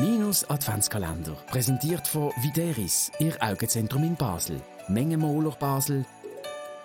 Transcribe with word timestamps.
Minus 0.00 0.48
Adventskalender, 0.48 1.36
präsentiert 1.48 2.08
von 2.08 2.32
Videris, 2.40 3.12
Ihr 3.18 3.36
Augenzentrum 3.38 4.02
in 4.02 4.16
Basel, 4.16 4.58
Mengenmoler 4.88 5.50
Basel 5.50 6.06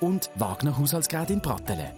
und 0.01 0.29
Wagner 0.35 0.77
Haushaltsgerät 0.77 1.29
in 1.29 1.41
Pratteln. 1.41 1.91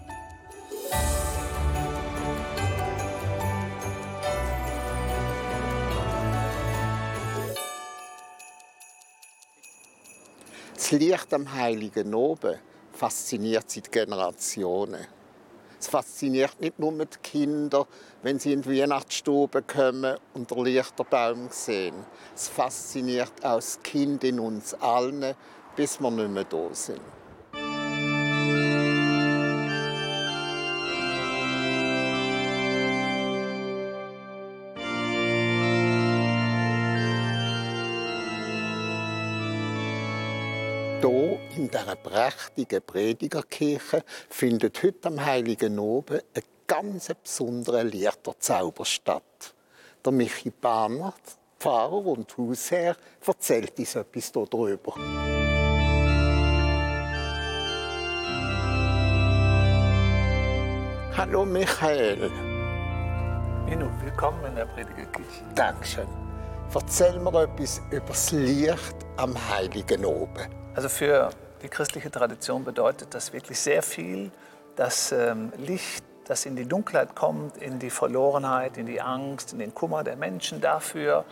Das 10.75 10.91
Licht 10.91 11.34
am 11.34 11.52
Heiligen 11.52 12.13
Oben 12.13 12.59
fasziniert 12.93 13.71
seit 13.71 13.91
Generationen. 13.91 15.07
Es 15.80 15.88
fasziniert 15.88 16.59
nicht 16.59 16.80
nur 16.80 16.91
die 16.91 17.18
Kinder, 17.21 17.88
wenn 18.23 18.39
sie 18.39 18.54
in 18.54 18.64
die 18.64 18.82
Weihnachtsstube 18.82 19.62
kommen 19.62 20.18
und 20.34 20.50
den 20.50 20.66
Lichterbaum 20.66 21.50
sehen. 21.52 21.94
Es 22.36 22.48
fasziniert 22.48 23.34
auch 23.44 23.55
das 23.55 23.81
Kind 23.84 24.23
in 24.23 24.40
uns 24.40 24.73
allen, 24.76 25.36
bis 25.76 26.00
wir 26.00 26.12
nicht 26.12 26.30
mehr 26.30 26.45
da 26.45 26.70
sind. 26.73 27.02
Hier 41.00 41.40
in 41.56 41.70
dieser 41.70 41.96
prächtigen 41.96 42.82
Predigerkirche 42.82 44.04
findet 44.30 44.82
heute 44.82 45.10
am 45.10 45.23
Heiligen 45.23 45.78
Oben 45.78 46.22
ein 46.34 46.42
ganz 46.66 47.10
besonderer 47.23 47.84
Liederzauber 47.84 48.84
statt. 48.84 49.54
Der 50.04 50.12
Michi 50.12 50.50
Bahner, 50.50 51.14
Pfarrer 51.60 52.04
und 52.04 52.36
Hausherr, 52.36 52.96
erzählt 53.26 53.78
uns 53.78 53.96
etwas 53.96 54.32
darüber. 54.32 54.95
Hallo 61.16 61.45
Michael. 61.45 62.32
Minu, 63.66 63.88
willkommen 64.02 64.44
in 64.45 64.56
der 64.56 64.66
Predigerkirche. 64.66 65.44
Dankeschön. 65.54 66.08
Erzähl 66.73 67.20
mir 67.20 67.44
etwas 67.44 67.82
über 67.92 68.00
das 68.08 68.32
Licht 68.32 68.95
am 69.17 69.36
Heiligen 69.50 70.04
Oben. 70.04 70.56
Also 70.78 70.89
für 70.89 71.31
die 71.64 71.70
christliche 71.70 72.11
Tradition 72.11 72.64
bedeutet 72.64 73.16
das 73.16 73.33
wirklich 73.33 73.59
sehr 73.59 73.81
viel, 73.81 74.30
das 74.75 75.11
ähm, 75.11 75.52
Licht, 75.58 76.06
das 76.25 76.45
in 76.45 76.56
die 76.56 76.67
Dunkelheit 76.67 77.16
kommt, 77.16 77.58
in 77.58 77.80
die 77.80 77.89
Verlorenheit, 77.89 78.78
in 78.78 78.86
die 78.86 79.02
Angst, 79.02 79.53
in 79.53 79.58
den 79.58 79.73
Kummer 79.73 80.03
der 80.03 80.16
Menschen 80.17 80.61
dafür, 80.61 81.25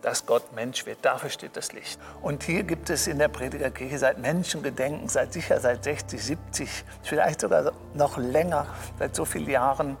dass 0.00 0.26
Gott 0.26 0.52
Mensch 0.56 0.84
wird. 0.84 0.98
Dafür 1.02 1.30
steht 1.30 1.56
das 1.56 1.72
Licht. 1.72 2.00
Und 2.22 2.42
hier 2.42 2.64
gibt 2.64 2.90
es 2.90 3.06
in 3.06 3.20
der 3.20 3.28
Predigerkirche 3.28 3.98
seit 3.98 4.18
Menschengedenken, 4.18 5.08
seit 5.08 5.32
sicher 5.32 5.60
seit 5.60 5.84
60, 5.84 6.20
70, 6.20 6.84
vielleicht 7.04 7.40
sogar 7.40 7.70
noch 7.94 8.18
länger, 8.18 8.66
seit 8.98 9.14
so 9.14 9.24
vielen 9.24 9.48
Jahren 9.48 9.96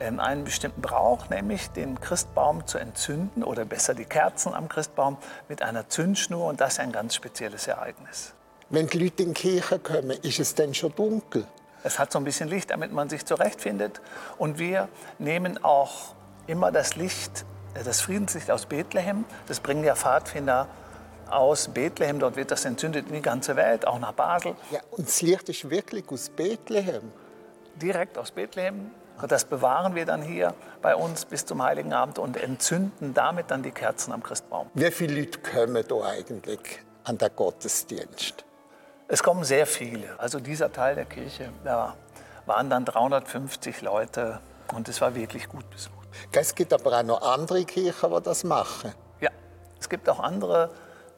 einen 0.00 0.44
bestimmten 0.44 0.80
Brauch, 0.80 1.28
nämlich 1.28 1.70
den 1.70 2.00
Christbaum 2.00 2.66
zu 2.66 2.78
entzünden 2.78 3.42
oder 3.42 3.64
besser 3.64 3.94
die 3.94 4.04
Kerzen 4.04 4.54
am 4.54 4.68
Christbaum 4.68 5.16
mit 5.48 5.62
einer 5.62 5.88
Zündschnur. 5.88 6.46
Und 6.46 6.60
das 6.60 6.74
ist 6.74 6.80
ein 6.80 6.92
ganz 6.92 7.14
spezielles 7.14 7.66
Ereignis. 7.66 8.34
Wenn 8.70 8.86
die 8.86 8.98
Leute 8.98 9.22
in 9.22 9.34
die 9.34 9.40
Kirche 9.40 9.78
kommen, 9.78 10.10
ist 10.10 10.38
es 10.38 10.54
dann 10.54 10.74
schon 10.74 10.94
dunkel? 10.94 11.46
Es 11.82 11.98
hat 11.98 12.12
so 12.12 12.18
ein 12.18 12.24
bisschen 12.24 12.48
Licht, 12.48 12.70
damit 12.70 12.92
man 12.92 13.08
sich 13.08 13.24
zurechtfindet. 13.24 14.00
Und 14.36 14.58
wir 14.58 14.88
nehmen 15.18 15.62
auch 15.64 16.14
immer 16.46 16.70
das 16.70 16.96
Licht, 16.96 17.44
äh, 17.74 17.82
das 17.82 18.00
Friedenslicht 18.00 18.50
aus 18.50 18.66
Bethlehem. 18.66 19.24
Das 19.46 19.60
bringen 19.60 19.84
ja 19.84 19.94
Pfadfinder 19.94 20.68
aus 21.30 21.68
Bethlehem. 21.68 22.18
Dort 22.18 22.36
wird 22.36 22.50
das 22.50 22.64
entzündet 22.64 23.08
in 23.08 23.14
die 23.14 23.22
ganze 23.22 23.56
Welt, 23.56 23.86
auch 23.86 23.98
nach 23.98 24.12
Basel. 24.12 24.54
Ja, 24.70 24.80
und 24.90 25.08
das 25.08 25.22
Licht 25.22 25.48
ist 25.48 25.70
wirklich 25.70 26.04
aus 26.10 26.28
Bethlehem. 26.28 27.12
Direkt 27.76 28.18
aus 28.18 28.32
Bethlehem. 28.32 28.90
Das 29.26 29.44
bewahren 29.44 29.94
wir 29.94 30.06
dann 30.06 30.22
hier 30.22 30.54
bei 30.80 30.94
uns 30.94 31.24
bis 31.24 31.44
zum 31.44 31.62
Heiligen 31.62 31.92
Abend 31.92 32.18
und 32.18 32.36
entzünden 32.36 33.14
damit 33.14 33.50
dann 33.50 33.62
die 33.62 33.72
Kerzen 33.72 34.12
am 34.12 34.22
Christbaum. 34.22 34.70
Wie 34.74 34.90
viele 34.90 35.20
Leute 35.20 35.40
kommen 35.40 35.84
da 35.86 35.96
eigentlich 36.04 36.80
an 37.04 37.18
den 37.18 37.30
Gottesdienst? 37.34 38.44
Es 39.08 39.22
kommen 39.22 39.42
sehr 39.42 39.66
viele. 39.66 40.18
Also 40.20 40.38
dieser 40.38 40.70
Teil 40.70 40.94
der 40.94 41.06
Kirche, 41.06 41.50
da 41.64 41.96
waren 42.46 42.70
dann 42.70 42.84
350 42.84 43.82
Leute 43.82 44.40
und 44.74 44.88
es 44.88 45.00
war 45.00 45.14
wirklich 45.14 45.48
gut 45.48 45.68
besucht. 45.70 45.94
Es 46.32 46.54
gibt 46.54 46.72
aber 46.72 46.98
auch 46.98 47.02
noch 47.02 47.22
andere 47.22 47.64
Kirchen, 47.64 48.10
die 48.10 48.22
das 48.22 48.44
machen. 48.44 48.92
Ja, 49.20 49.30
es 49.80 49.88
gibt 49.88 50.08
auch 50.08 50.20
andere 50.20 50.70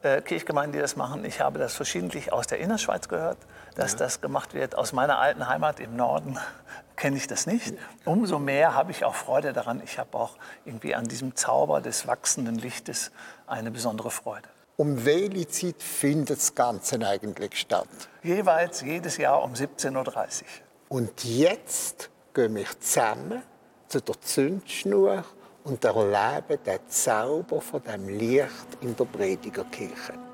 äh, 0.03 0.21
Kirchgemeinden, 0.21 0.73
die 0.73 0.79
das 0.79 0.95
machen. 0.95 1.25
Ich 1.25 1.41
habe 1.41 1.59
das 1.59 1.75
verschiedentlich 1.75 2.33
aus 2.33 2.47
der 2.47 2.59
Innerschweiz 2.59 3.07
gehört, 3.07 3.37
dass 3.75 3.93
ja. 3.93 3.99
das 3.99 4.21
gemacht 4.21 4.53
wird. 4.53 4.75
Aus 4.75 4.93
meiner 4.93 5.19
alten 5.19 5.47
Heimat 5.47 5.79
im 5.79 5.95
Norden 5.95 6.37
kenne 6.95 7.17
ich 7.17 7.27
das 7.27 7.45
nicht. 7.45 7.73
Umso 8.05 8.39
mehr 8.39 8.73
habe 8.73 8.91
ich 8.91 9.05
auch 9.05 9.15
Freude 9.15 9.53
daran. 9.53 9.81
Ich 9.83 9.99
habe 9.99 10.17
auch 10.17 10.37
irgendwie 10.65 10.95
an 10.95 11.05
diesem 11.05 11.35
Zauber 11.35 11.81
des 11.81 12.07
wachsenden 12.07 12.55
Lichtes 12.55 13.11
eine 13.47 13.71
besondere 13.71 14.11
Freude. 14.11 14.47
Um 14.77 15.05
welche 15.05 15.47
Zeit 15.47 15.83
findet 15.83 16.37
das 16.37 16.55
Ganze 16.55 17.05
eigentlich 17.05 17.59
statt? 17.59 17.87
Jeweils 18.23 18.81
jedes 18.81 19.17
Jahr 19.17 19.43
um 19.43 19.53
17.30 19.53 19.95
Uhr. 19.95 20.45
Und 20.89 21.23
jetzt 21.23 22.09
gehen 22.33 22.55
wir 22.55 22.65
zusammen 22.79 23.43
zu 23.87 24.01
der 24.01 24.19
Zündschnur 24.21 25.23
und 25.63 25.83
erleben 25.83 26.63
den 26.65 26.79
Zauber 26.87 27.61
von 27.61 27.81
dem 27.83 28.07
Licht 28.09 28.77
in 28.81 28.95
der 28.95 29.05
Predigerkirche. 29.05 30.30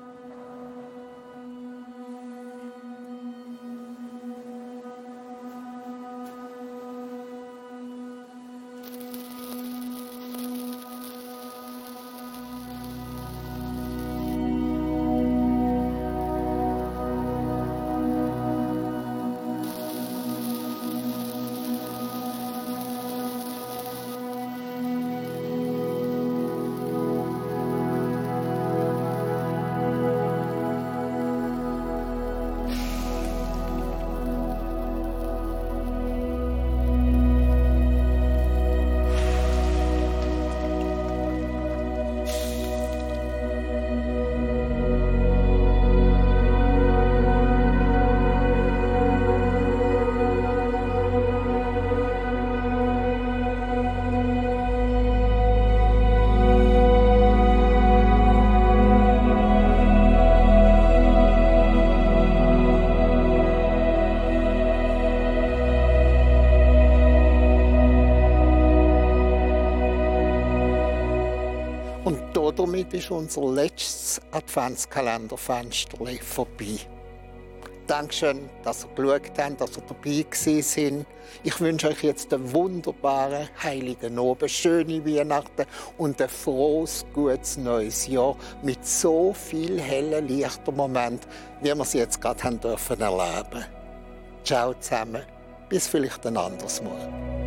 Damit 72.52 72.94
ist 72.94 73.10
unser 73.10 73.52
letztes 73.52 74.20
Adventskalenderfenster 74.30 75.98
vorbei. 76.22 76.78
Dankeschön, 77.88 78.50
dass 78.64 78.84
ihr 78.84 78.90
geschaut 78.94 79.30
habt, 79.38 79.60
dass 79.60 79.76
ihr 79.76 79.82
dabei 79.88 80.62
sind. 80.62 81.06
Ich 81.42 81.58
wünsche 81.58 81.88
euch 81.88 82.04
jetzt 82.04 82.34
einen 82.34 82.52
wunderbaren 82.52 83.48
Heiligen 83.62 84.18
Abend, 84.18 84.50
schöne 84.50 85.04
Weihnachten 85.06 85.64
und 85.96 86.20
ein 86.20 86.28
frohes, 86.28 87.06
gutes 87.14 87.56
neues 87.56 88.06
Jahr 88.06 88.36
mit 88.62 88.86
so 88.86 89.32
viel 89.32 89.80
hellen 89.80 90.28
Lichtermomenten, 90.28 91.30
wie 91.62 91.74
wir 91.74 91.84
sie 91.86 91.98
jetzt 91.98 92.20
gerade 92.20 92.42
haben 92.44 92.60
dürfen 92.60 93.00
erleben. 93.00 93.64
Ciao 94.44 94.74
zusammen, 94.74 95.22
bis 95.70 95.88
vielleicht 95.88 96.26
ein 96.26 96.36
anderes 96.36 96.82
Mal. 96.82 97.37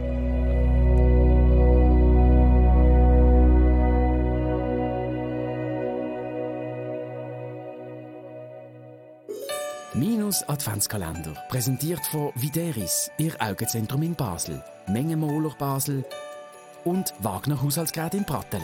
Minus 10.31 10.47
Adventskalender, 10.47 11.33
präsentiert 11.49 12.05
von 12.05 12.31
Videris, 12.35 13.11
Ihr 13.17 13.33
Augenzentrum 13.41 14.01
in 14.01 14.15
Basel, 14.15 14.63
Mengenmoler 14.87 15.53
Basel 15.59 16.05
und 16.85 17.13
Wagner 17.19 17.61
Haushaltsgerät 17.61 18.13
in 18.13 18.23
Pratteln. 18.23 18.63